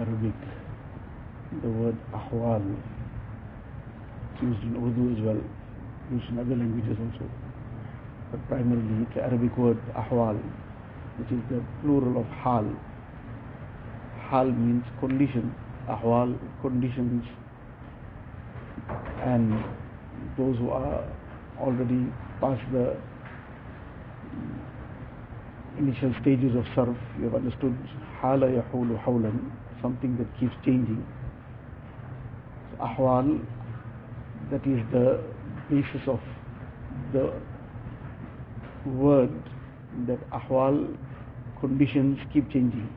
Arabic, 0.00 0.34
the 1.62 1.68
word 1.68 1.96
ahwal, 2.14 2.64
it's 4.32 4.42
used 4.42 4.62
in 4.62 4.74
Urdu 4.76 5.12
as 5.14 5.20
well, 5.22 5.40
used 6.10 6.28
in 6.30 6.38
other 6.38 6.56
languages 6.56 6.96
also. 6.98 7.30
But 8.30 8.48
primarily 8.48 9.06
the 9.14 9.22
Arabic 9.22 9.58
word 9.58 9.78
ahwal, 9.94 10.40
which 11.18 11.30
is 11.30 11.42
the 11.50 11.62
plural 11.82 12.18
of 12.18 12.26
hal. 12.26 12.64
Hal 14.30 14.46
means 14.46 14.84
condition, 15.00 15.54
ahwal, 15.86 16.38
conditions, 16.62 17.26
and 19.22 19.52
those 20.38 20.56
who 20.56 20.70
are 20.70 21.04
already 21.60 22.06
past 22.40 22.62
the 22.72 22.96
initial 25.78 26.14
stages 26.22 26.56
of 26.56 26.64
sarf, 26.74 26.96
you 27.18 27.24
have 27.24 27.34
understood 27.34 27.76
hala 28.20 28.50
yahulu 28.50 28.96
hawlan, 28.98 29.50
something 29.82 30.16
that 30.18 30.28
keeps 30.38 30.54
changing. 30.64 31.06
So 32.72 32.84
ahwal, 32.84 33.44
that 34.50 34.66
is 34.66 34.80
the 34.92 35.20
basis 35.70 36.06
of 36.06 36.20
the 37.12 37.32
word 38.86 39.30
that 40.06 40.30
ahwal 40.30 40.96
conditions 41.60 42.18
keep 42.32 42.50
changing. 42.50 42.88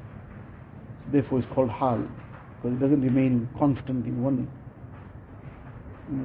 Therefore 1.12 1.40
it's 1.40 1.48
called 1.54 1.70
hal, 1.70 2.08
because 2.56 2.78
it 2.78 2.80
doesn't 2.80 3.02
remain 3.02 3.50
constant 3.60 4.06
in 4.06 4.24
one 4.24 4.48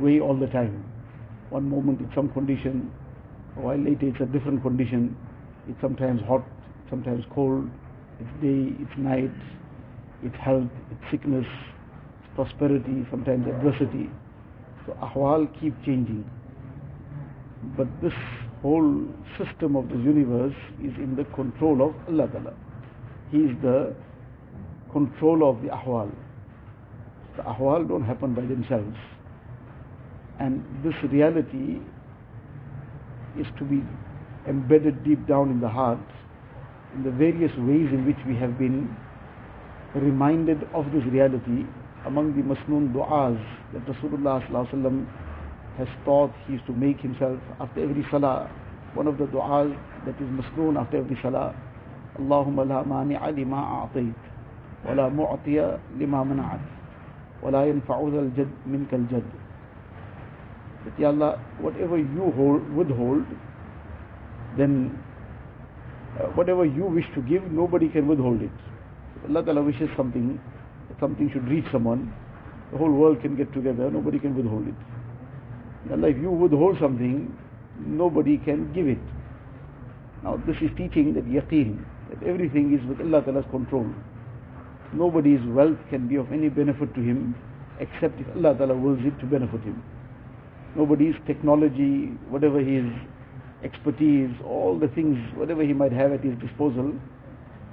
way 0.01 0.21
all 0.21 0.37
the 0.37 0.47
time. 0.47 0.85
One 1.51 1.69
moment 1.69 2.01
it's 2.01 2.15
some 2.15 2.29
condition, 2.31 2.93
a 3.57 3.61
while 3.61 3.79
later 3.79 4.09
it's 4.09 4.21
a 4.21 4.27
different 4.27 4.63
condition. 4.63 5.17
It's 5.69 5.81
sometimes 5.81 6.23
hot, 6.23 6.45
sometimes 6.89 7.25
cold, 7.35 7.69
it's 8.21 8.31
day, 8.41 8.75
it's 8.81 8.97
night, 8.99 9.31
it's 10.23 10.37
health, 10.37 10.71
it's 10.91 11.11
sickness, 11.11 11.47
it's 11.47 12.35
prosperity, 12.35 13.07
sometimes 13.11 13.47
adversity. 13.47 14.11
So 14.87 14.93
ahwal 15.03 15.49
keep 15.61 15.75
changing. 15.85 16.29
But 17.77 17.89
this 18.03 18.13
whole 18.63 19.07
system 19.37 19.77
of 19.77 19.89
the 19.89 19.97
universe 19.97 20.55
is 20.83 20.95
in 20.97 21.15
the 21.17 21.25
control 21.35 21.89
of 21.89 21.95
Allah 22.09 22.29
Ta'ala. 22.29 22.55
He 23.31 23.39
is 23.39 23.57
the 23.63 23.95
controller 24.93 25.47
of 25.47 25.63
the 25.63 25.69
ahwal. 25.69 26.11
The 27.37 27.43
ahwal 27.43 27.89
don't 27.89 28.05
happen 28.05 28.35
by 28.35 28.43
themselves. 28.43 28.97
And 30.41 30.65
this 30.83 30.95
reality 31.11 31.81
is 33.39 33.47
to 33.59 33.65
be 33.65 33.83
embedded 34.49 35.05
deep 35.05 35.27
down 35.27 35.51
in 35.51 35.61
the 35.61 35.69
heart 35.69 35.99
in 36.95 37.03
the 37.05 37.11
various 37.11 37.53
ways 37.59 37.93
in 37.93 38.07
which 38.07 38.17
we 38.27 38.35
have 38.37 38.59
been 38.59 38.97
reminded 39.95 40.63
of 40.75 40.85
this 40.93 41.05
reality 41.05 41.65
among 42.07 42.37
the 42.37 42.43
masnoon 42.43 42.93
du'as 42.93 43.39
that 43.73 43.85
Rasulullah 43.87 44.41
has 45.79 45.89
taught 46.05 46.33
he 46.47 46.55
used 46.55 46.67
to 46.67 46.73
make 46.73 47.01
himself 47.01 47.41
after 47.61 47.83
every 47.83 48.05
salah 48.11 48.51
one 48.95 49.07
of 49.07 49.17
the 49.17 49.25
du'as 49.27 49.73
that 50.05 50.15
is 50.21 50.29
masnoon 50.29 50.77
after 50.77 50.99
every 50.99 51.19
salah 51.23 51.55
lima 52.19 53.89
a'tayt 53.89 54.15
wa 54.85 54.93
la 54.93 55.09
mu'tiya 55.09 55.81
lima 55.99 56.25
mana'at 56.25 56.61
wa 57.43 57.51
la 57.51 57.63
yanfa'u 57.63 58.11
dhal 58.13 58.37
jad 58.37 58.49
minka 58.67 58.97
al 58.97 59.07
jad. 59.11 59.25
That 60.85 60.99
Ya 60.99 61.09
Allah 61.09 61.39
whatever 61.61 61.97
you 61.97 62.33
hold, 62.37 62.63
withhold 62.77 63.25
then 64.57 64.99
uh, 66.21 66.25
whatever 66.35 66.65
you 66.65 66.85
wish 66.85 67.07
to 67.15 67.23
give 67.23 67.51
nobody 67.51 67.89
can 67.89 68.07
withhold 68.07 68.43
it 68.43 68.68
Allah 69.27 69.45
Ta'ala 69.45 69.63
wishes 69.63 69.89
something 69.97 70.41
something 71.01 71.31
should 71.33 71.47
reach 71.49 71.65
someone. 71.71 72.13
The 72.73 72.79
whole 72.79 72.91
world 72.91 73.21
can 73.23 73.37
get 73.37 73.53
together 73.53 73.91
nobody 73.91 74.19
can 74.19 74.37
withhold 74.37 74.69
it. 74.69 74.75
Allah 75.91 76.09
if 76.09 76.19
you 76.19 76.31
withhold 76.31 76.79
something 76.81 77.37
nobody 77.79 78.39
can 78.39 78.73
give 78.73 78.89
it. 78.89 78.99
Now 80.23 80.43
this 80.47 80.57
is 80.61 80.71
teaching 80.77 81.15
that 81.15 81.25
yaqeen 81.27 81.85
that 82.11 82.23
everything 82.27 82.79
is 82.79 82.87
with 82.89 83.01
Allah 83.01 83.23
Ta'ala's 83.23 83.47
control. 83.51 83.87
Nobody's 84.93 85.45
wealth 85.47 85.79
can 85.91 86.09
be 86.09 86.17
of 86.17 86.33
any 86.33 86.49
benefit 86.49 86.95
to 86.95 87.01
him 87.01 87.35
except 87.79 88.21
if 88.21 88.27
Allah 88.37 88.57
Ta'ala 88.57 88.75
wills 88.75 89.01
it 89.05 89.19
to 89.21 89.27
benefit 89.27 89.63
him. 89.63 89.83
Nobody's 90.77 91.15
technology 91.27 92.13
whatever 92.29 92.61
his 92.61 92.85
expertise 93.65 94.31
all 94.45 94.79
the 94.79 94.89
things 94.89 95.19
whatever 95.37 95.63
he 95.63 95.73
might 95.73 95.93
have 95.93 96.13
at 96.13 96.21
his 96.21 96.39
disposal 96.39 96.93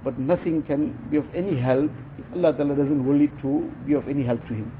but 0.05 0.17
nothing 0.17 0.63
can 0.63 0.95
be 1.11 1.17
of 1.17 1.25
any 1.35 1.59
help 1.59 1.91
if 2.17 2.25
Allah 2.35 2.53
Ta'ala 2.53 2.75
doesn't 2.75 3.05
will 3.05 3.19
it 3.19 3.31
to 3.41 3.69
be 3.85 3.93
of 3.93 4.07
any 4.07 4.23
help 4.23 4.41
to 4.47 4.53
him 4.53 4.71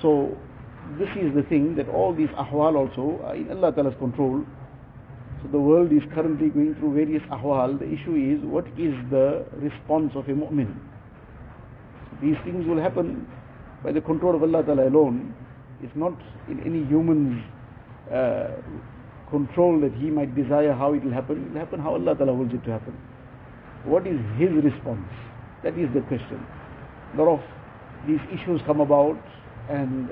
so 0.00 0.36
this 0.98 1.08
is 1.16 1.34
the 1.34 1.42
thing 1.48 1.74
that 1.74 1.88
all 1.88 2.14
these 2.14 2.30
ahwal 2.44 2.76
also 2.76 3.20
are 3.24 3.34
in 3.34 3.50
Allah 3.50 3.72
Ta'ala's 3.72 3.98
control 3.98 4.44
so 5.42 5.48
the 5.52 5.58
world 5.60 5.92
is 5.92 6.02
currently 6.14 6.48
going 6.48 6.74
through 6.76 6.94
various 6.94 7.22
ahwal. 7.30 7.78
The 7.78 7.86
issue 7.86 8.16
is 8.16 8.44
what 8.44 8.66
is 8.76 8.94
the 9.10 9.46
response 9.62 10.12
of 10.16 10.28
a 10.28 10.32
mu'min? 10.32 10.74
These 12.20 12.36
things 12.44 12.66
will 12.66 12.80
happen 12.80 13.26
by 13.84 13.92
the 13.92 14.00
control 14.00 14.34
of 14.34 14.42
Allah 14.42 14.64
Ta'ala 14.64 14.88
alone. 14.88 15.34
It's 15.80 15.94
not 15.94 16.18
in 16.48 16.58
any 16.66 16.84
human's 16.86 17.40
uh, 18.12 18.50
control 19.30 19.78
that 19.80 19.94
he 19.94 20.10
might 20.10 20.34
desire 20.34 20.72
how 20.72 20.94
it 20.94 21.04
will 21.04 21.12
happen. 21.12 21.44
It 21.44 21.52
will 21.52 21.60
happen 21.60 21.78
how 21.78 21.92
Allah 21.94 22.16
Ta'ala 22.16 22.34
wills 22.34 22.52
it 22.52 22.64
to 22.64 22.72
happen. 22.72 22.98
What 23.84 24.06
is 24.06 24.18
his 24.36 24.50
response? 24.50 25.08
That 25.62 25.78
is 25.78 25.88
the 25.94 26.00
question. 26.02 26.44
A 27.14 27.22
lot 27.22 27.28
of 27.28 27.40
these 28.06 28.20
issues 28.32 28.60
come 28.66 28.80
about 28.80 29.18
and 29.68 30.10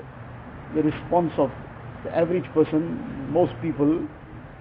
the 0.75 0.83
response 0.83 1.33
of 1.37 1.51
the 2.03 2.15
average 2.15 2.45
person, 2.53 3.31
most 3.31 3.53
people, 3.61 4.07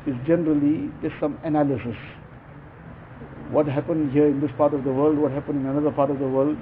is 0.07 0.15
generally 0.27 0.91
just 1.03 1.15
some 1.21 1.39
analysis. 1.45 1.97
What 3.51 3.67
happened 3.67 4.13
here 4.13 4.27
in 4.27 4.41
this 4.41 4.51
part 4.57 4.75
of 4.75 4.85
the 4.85 4.93
world, 4.93 5.19
what 5.19 5.33
happened 5.33 5.61
in 5.61 5.67
another 5.67 5.91
part 5.91 6.11
of 6.11 6.19
the 6.19 6.29
world, 6.29 6.57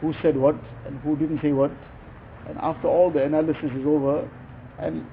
who 0.00 0.12
said 0.20 0.36
what 0.36 0.56
and 0.86 0.98
who 1.00 1.16
didn't 1.16 1.40
say 1.42 1.52
what. 1.52 1.70
And 2.46 2.58
after 2.58 2.88
all 2.88 3.10
the 3.10 3.22
analysis 3.22 3.70
is 3.74 3.86
over, 3.86 4.28
and 4.78 5.06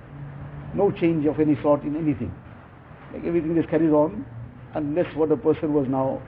no 0.74 0.92
change 0.92 1.26
of 1.26 1.40
any 1.40 1.56
sort 1.62 1.84
in 1.84 1.96
anything. 1.96 2.34
Like 3.14 3.24
everything 3.26 3.56
just 3.56 3.70
carries 3.70 3.92
on, 3.92 4.26
unless 4.74 5.16
what 5.16 5.32
a 5.32 5.38
person 5.38 5.74
was 5.74 5.88
now 5.88 6.22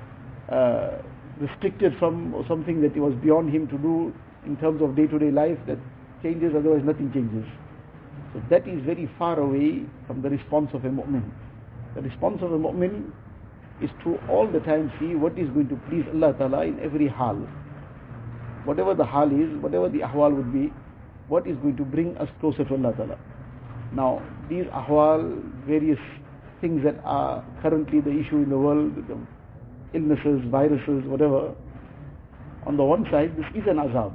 uh, 0.50 1.02
restricted 1.40 1.94
from 2.00 2.44
something 2.48 2.82
that 2.82 2.96
was 2.96 3.14
beyond 3.24 3.54
him 3.54 3.68
to 3.68 3.78
do 3.78 4.14
in 4.46 4.58
terms 4.58 4.82
of 4.82 4.96
day-to-day 4.96 5.32
life 5.32 5.58
that 5.68 5.78
changes, 6.22 6.54
otherwise 6.56 6.82
nothing 6.84 7.12
changes. 7.14 7.46
So 8.34 8.42
that 8.50 8.68
is 8.68 8.84
very 8.84 9.10
far 9.18 9.40
away 9.40 9.84
from 10.08 10.22
the 10.22 10.30
response 10.30 10.70
of 10.74 10.86
a 10.86 10.90
mu'min. 10.90 11.24
The 11.96 12.02
response 12.02 12.42
of 12.42 12.52
a 12.52 12.58
mu'min 12.58 13.12
is 13.82 13.90
to 14.04 14.18
all 14.30 14.48
the 14.48 14.60
time 14.60 14.92
see 15.00 15.16
what 15.16 15.38
is 15.38 15.50
going 15.50 15.70
to 15.70 15.76
please 15.90 16.06
Allah 16.14 16.34
Ta'ala 16.34 16.66
in 16.66 16.80
every 16.80 17.08
hal. 17.08 17.36
Whatever 18.66 18.94
the 18.94 19.06
hal 19.06 19.28
is, 19.28 19.50
whatever 19.62 19.90
the 19.90 20.00
ahwal 20.00 20.36
would 20.36 20.54
be, 20.54 20.72
what 21.28 21.48
is 21.48 21.58
going 21.58 21.78
to 21.78 21.84
bring 21.84 22.18
us 22.18 22.30
closer 22.40 22.64
to 22.64 22.74
Allah 22.74 22.94
Ta'ala. 22.96 23.20
Now, 23.94 24.22
these 24.50 24.66
ahwal, 24.66 25.44
various 25.66 26.00
things 26.62 26.84
that 26.84 26.96
are 27.04 27.44
currently 27.62 28.00
the 28.02 28.12
issue 28.12 28.38
in 28.38 28.50
the 28.50 28.58
world, 28.58 28.96
the 29.08 29.18
illnesses, 29.95 30.43
viruses, 30.51 31.05
whatever, 31.07 31.55
on 32.67 32.77
the 32.77 32.85
one 32.85 33.05
side, 33.11 33.37
this 33.37 33.47
is 33.55 33.69
an 33.69 33.77
azab. 33.77 34.13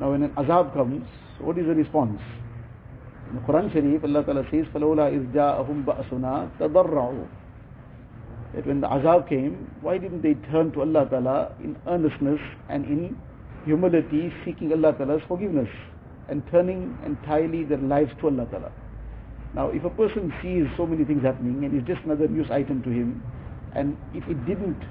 Now, 0.00 0.12
when 0.12 0.22
an 0.22 0.30
azab 0.30 0.72
comes, 0.74 1.06
what 1.38 1.58
is 1.58 1.66
the 1.66 1.74
response? 1.74 2.20
In 3.30 3.36
the 3.36 3.42
Quran 3.42 3.72
Sharif, 3.72 4.04
Allah 4.04 4.24
Ta'ala 4.24 4.44
says, 4.50 4.66
فَلَوْلَا 4.74 5.10
إِذْ 5.10 5.32
جَاءَهُمْ 5.32 5.84
بَأْسُنَا 5.84 6.58
تَضَرَّعُوا 6.58 7.26
That 8.54 8.66
when 8.66 8.80
the 8.80 8.88
azab 8.88 9.28
came, 9.28 9.70
why 9.80 9.98
didn't 9.98 10.22
they 10.22 10.34
turn 10.50 10.70
to 10.72 10.82
Allah 10.82 11.06
Ta'ala 11.08 11.52
in 11.62 11.76
earnestness 11.86 12.40
and 12.68 12.84
in 12.84 13.16
humility, 13.64 14.32
seeking 14.44 14.72
Allah 14.72 14.92
Ta'ala's 14.92 15.22
forgiveness 15.26 15.68
and 16.28 16.42
turning 16.50 16.96
entirely 17.04 17.64
their 17.64 17.78
lives 17.78 18.12
to 18.20 18.28
Allah 18.28 18.46
Ta'ala? 18.50 18.72
Now, 19.54 19.68
if 19.68 19.84
a 19.84 19.90
person 19.90 20.32
sees 20.42 20.66
so 20.76 20.86
many 20.86 21.04
things 21.04 21.22
happening 21.22 21.64
and 21.64 21.74
it's 21.74 21.86
just 21.86 22.02
another 22.04 22.28
news 22.28 22.50
item 22.50 22.82
to 22.82 22.90
him, 22.90 23.22
and 23.75 23.97
if 24.13 24.27
it 24.27 24.45
didn't 24.45 24.81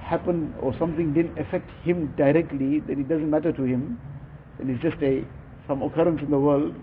happen 0.00 0.54
or 0.60 0.74
something 0.78 1.12
didn't 1.12 1.38
affect 1.38 1.70
him 1.82 2.12
directly, 2.16 2.80
then 2.80 3.00
it 3.00 3.08
doesn't 3.08 3.30
matter 3.30 3.52
to 3.52 3.62
him, 3.62 4.00
then 4.58 4.70
it's 4.70 4.82
just 4.82 5.02
a 5.02 5.24
some 5.68 5.82
occurrence 5.82 6.20
in 6.22 6.30
the 6.30 6.38
world, 6.38 6.74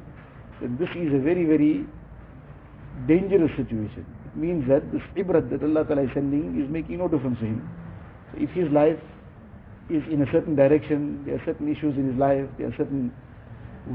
then 0.61 0.77
this 0.79 0.89
is 0.95 1.11
a 1.13 1.19
very, 1.19 1.43
very 1.43 1.85
dangerous 3.07 3.51
situation. 3.57 4.05
It 4.25 4.37
means 4.37 4.67
that 4.69 4.91
this 4.93 5.01
ibrat 5.17 5.49
that 5.49 5.63
Allah 5.63 5.83
Ta'ala 5.83 6.03
is 6.03 6.09
sending 6.13 6.61
is 6.61 6.69
making 6.69 6.99
no 6.99 7.07
difference 7.07 7.39
to 7.39 7.45
him. 7.45 7.69
So 8.31 8.41
if 8.41 8.51
his 8.51 8.71
life 8.71 8.99
is 9.89 10.03
in 10.09 10.21
a 10.21 10.31
certain 10.31 10.55
direction, 10.55 11.23
there 11.25 11.35
are 11.35 11.45
certain 11.45 11.67
issues 11.67 11.97
in 11.97 12.09
his 12.11 12.17
life, 12.17 12.45
there 12.57 12.67
are 12.67 12.75
certain 12.77 13.11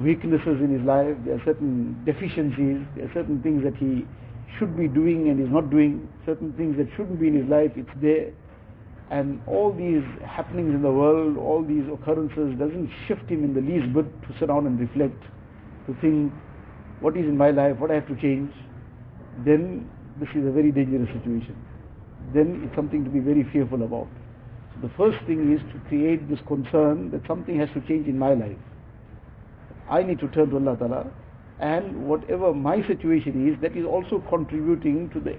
weaknesses 0.03 0.61
in 0.61 0.71
his 0.77 0.83
life, 0.83 1.17
there 1.25 1.37
are 1.37 1.45
certain 1.45 1.97
deficiencies, 2.05 2.83
there 2.97 3.07
are 3.07 3.15
certain 3.15 3.41
things 3.43 3.63
that 3.65 3.77
he 3.77 4.07
should 4.59 4.77
be 4.77 4.89
doing 4.89 5.29
and 5.29 5.41
is 5.41 5.51
not 5.51 5.71
doing, 5.71 6.09
certain 6.27 6.53
things 6.55 6.77
that 6.77 6.89
shouldn't 6.97 7.21
be 7.21 7.29
in 7.29 7.35
his 7.35 7.49
life, 7.49 7.73
it's 7.77 7.91
there. 8.01 8.33
And 9.11 9.41
all 9.47 9.73
these 9.73 10.05
happenings 10.25 10.75
in 10.75 10.83
the 10.83 10.91
world, 10.93 11.37
all 11.37 11.65
these 11.65 11.85
occurrences 11.93 12.59
doesn't 12.59 12.91
shift 13.07 13.29
him 13.29 13.45
in 13.45 13.55
the 13.55 13.61
least 13.61 13.93
bit 13.93 14.07
to 14.23 14.39
sit 14.39 14.47
down 14.47 14.67
and 14.67 14.79
reflect, 14.79 15.21
to 15.87 15.97
think, 16.01 16.33
what 17.01 17.17
is 17.17 17.25
in 17.25 17.37
my 17.37 17.51
life, 17.51 17.79
what 17.79 17.91
I 17.91 17.95
have 17.95 18.07
to 18.09 18.17
change, 18.17 18.53
then 19.45 19.89
this 20.19 20.29
is 20.31 20.47
a 20.47 20.51
very 20.51 20.71
dangerous 20.71 21.09
situation. 21.09 21.57
Then 22.35 22.63
it's 22.65 22.77
something 22.77 23.03
to 23.05 23.11
be 23.11 23.21
very 23.21 23.43
fearful 23.53 23.83
about. 23.83 24.07
So 24.75 24.87
the 24.87 24.95
first 24.95 25.19
thing 25.27 25.53
is 25.53 25.61
to 25.73 25.81
create 25.89 26.29
this 26.29 26.39
concern 26.47 27.11
that 27.11 27.27
something 27.27 27.59
has 27.59 27.71
to 27.71 27.81
change 27.89 28.07
in 28.07 28.19
my 28.19 28.35
life. 28.35 28.59
I 29.89 30.03
need 30.03 30.21
to 30.21 30.29
turn 30.29 30.51
to 30.51 30.57
Allah 30.57 30.77
Ta'ala 30.77 31.11
and 31.61 32.09
whatever 32.09 32.53
my 32.55 32.87
situation 32.87 33.49
is, 33.49 33.61
that 33.61 33.77
is 33.77 33.85
also 33.85 34.25
contributing 34.29 35.11
to 35.11 35.21
the 35.21 35.37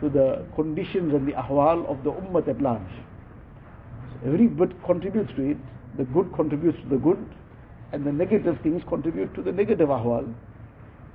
to 0.00 0.08
the 0.08 0.46
conditions 0.56 1.12
and 1.12 1.28
the 1.28 1.32
ahwal 1.32 1.86
of 1.90 2.02
the 2.04 2.10
ummah 2.10 2.46
at 2.48 2.60
large. 2.62 2.80
So 4.12 4.32
every 4.32 4.46
bit 4.46 4.70
contributes 4.86 5.30
to 5.36 5.50
it, 5.50 5.58
the 5.98 6.04
good 6.04 6.32
contributes 6.34 6.78
to 6.82 6.88
the 6.88 6.96
good, 6.96 7.18
and 7.92 8.06
the 8.06 8.12
negative 8.12 8.58
things 8.62 8.82
contribute 8.88 9.34
to 9.34 9.42
the 9.42 9.52
negative 9.52 9.90
ahwal. 9.90 10.32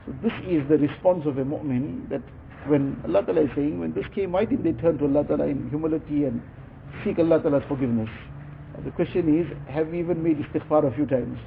So 0.05 0.13
this 0.21 0.33
is 0.47 0.67
the 0.69 0.77
response 0.77 1.25
of 1.25 1.39
a 1.39 1.43
mu'min 1.43 2.09
that 2.09 2.21
when 2.67 3.01
Allah 3.05 3.23
Ta'ala 3.25 3.41
is 3.41 3.49
saying, 3.55 3.79
when 3.79 3.93
this 3.93 4.05
came, 4.13 4.33
why 4.33 4.45
didn't 4.45 4.63
they 4.63 4.79
turn 4.79 4.99
to 4.99 5.05
Allah 5.05 5.23
Ta'ala 5.23 5.47
in 5.47 5.67
humility 5.69 6.25
and 6.25 6.41
seek 7.03 7.17
Allah 7.17 7.41
Ta'ala's 7.41 7.63
forgiveness? 7.67 8.09
The 8.83 8.91
question 8.91 9.39
is, 9.39 9.47
have 9.73 9.87
we 9.87 9.99
even 9.99 10.21
made 10.21 10.37
istighfar 10.37 10.91
a 10.91 10.95
few 10.95 11.05
times? 11.07 11.39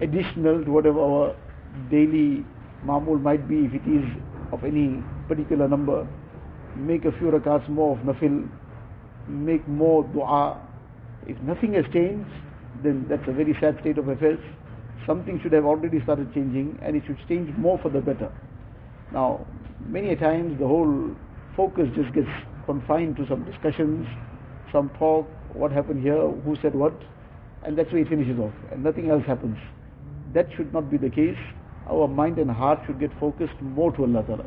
Additional 0.00 0.64
to 0.64 0.70
whatever 0.70 1.00
our 1.00 1.36
daily 1.90 2.44
mamul 2.84 3.20
might 3.20 3.48
be, 3.48 3.66
if 3.66 3.74
it 3.74 3.86
is 3.86 4.04
of 4.52 4.64
any 4.64 5.02
particular 5.28 5.68
number, 5.68 6.06
make 6.76 7.04
a 7.04 7.12
few 7.12 7.30
rakats 7.30 7.68
more 7.68 7.96
of 7.98 8.04
nafil, 8.04 8.48
make 9.28 9.66
more 9.68 10.04
dua. 10.04 10.58
If 11.26 11.40
nothing 11.42 11.74
has 11.74 11.84
changed, 11.92 12.30
then 12.82 13.06
that's 13.08 13.26
a 13.28 13.32
very 13.32 13.56
sad 13.60 13.78
state 13.80 13.98
of 13.98 14.08
affairs. 14.08 14.38
Something 15.06 15.40
should 15.42 15.52
have 15.52 15.64
already 15.64 16.00
started 16.02 16.32
changing 16.34 16.78
and 16.82 16.96
it 16.96 17.02
should 17.06 17.18
change 17.28 17.56
more 17.56 17.78
for 17.78 17.90
the 17.90 18.00
better. 18.00 18.32
Now, 19.12 19.46
many 19.86 20.10
a 20.10 20.16
times 20.16 20.58
the 20.58 20.66
whole 20.66 21.14
focus 21.56 21.88
just 21.94 22.14
gets 22.14 22.28
confined 22.66 23.16
to 23.16 23.26
some 23.26 23.44
discussions, 23.44 24.06
some 24.72 24.90
talk, 24.98 25.26
what 25.52 25.72
happened 25.72 26.02
here, 26.02 26.28
who 26.28 26.56
said 26.62 26.74
what, 26.74 26.94
and 27.64 27.76
that's 27.76 27.90
where 27.92 28.02
it 28.02 28.08
finishes 28.08 28.38
off, 28.38 28.52
and 28.70 28.82
nothing 28.84 29.10
else 29.10 29.24
happens. 29.26 29.58
That 30.32 30.48
should 30.56 30.72
not 30.72 30.90
be 30.90 30.96
the 30.96 31.10
case. 31.10 31.38
Our 31.90 32.06
mind 32.06 32.38
and 32.38 32.50
heart 32.50 32.78
should 32.86 33.00
get 33.00 33.10
focused 33.18 33.60
more 33.60 33.90
to 33.96 34.04
Allah 34.04 34.22
Ta'ala, 34.24 34.44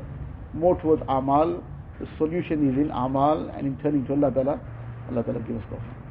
more 0.53 0.79
towards 0.81 1.03
Amal. 1.09 1.61
The 1.99 2.07
solution 2.17 2.69
is 2.69 2.77
in 2.77 2.89
Amal 2.91 3.49
and 3.49 3.67
in 3.67 3.77
turning 3.83 4.05
to 4.05 4.13
Allah 4.13 4.31
Ta'ala. 4.31 4.59
Allah 5.09 5.23
Ta'ala 5.23 5.39
give 5.41 5.57
us. 5.57 6.02